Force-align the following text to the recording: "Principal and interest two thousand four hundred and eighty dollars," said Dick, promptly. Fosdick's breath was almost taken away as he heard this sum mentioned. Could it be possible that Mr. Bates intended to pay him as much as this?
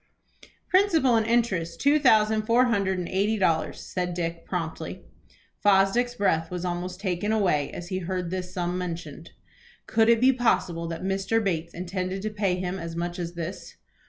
"Principal 0.67 1.15
and 1.15 1.27
interest 1.27 1.79
two 1.79 1.99
thousand 1.99 2.41
four 2.47 2.65
hundred 2.65 2.97
and 2.97 3.07
eighty 3.07 3.37
dollars," 3.37 3.81
said 3.81 4.15
Dick, 4.15 4.43
promptly. 4.45 5.03
Fosdick's 5.63 6.15
breath 6.15 6.49
was 6.49 6.65
almost 6.65 6.99
taken 6.99 7.31
away 7.31 7.69
as 7.69 7.89
he 7.89 7.99
heard 7.99 8.31
this 8.31 8.51
sum 8.51 8.79
mentioned. 8.79 9.29
Could 9.85 10.09
it 10.09 10.19
be 10.19 10.33
possible 10.33 10.87
that 10.87 11.03
Mr. 11.03 11.39
Bates 11.43 11.75
intended 11.75 12.23
to 12.23 12.31
pay 12.31 12.55
him 12.55 12.79
as 12.79 12.95
much 12.95 13.19
as 13.19 13.35
this? 13.35 13.75